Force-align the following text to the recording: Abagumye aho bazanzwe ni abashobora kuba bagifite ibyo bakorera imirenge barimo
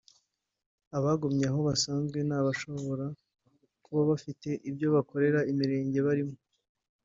Abagumye 0.97 1.45
aho 1.51 1.59
bazanzwe 1.67 2.17
ni 2.27 2.33
abashobora 2.39 3.05
kuba 3.83 4.01
bagifite 4.09 4.49
ibyo 4.69 4.87
bakorera 4.95 5.39
imirenge 5.51 5.99
barimo 6.07 6.35